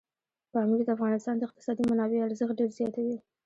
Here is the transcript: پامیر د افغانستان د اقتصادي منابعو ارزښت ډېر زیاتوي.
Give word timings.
پامیر 0.53 0.81
د 0.85 0.89
افغانستان 0.97 1.35
د 1.37 1.41
اقتصادي 1.47 1.83
منابعو 1.91 2.25
ارزښت 2.27 2.53
ډېر 2.59 2.71
زیاتوي. 2.79 3.17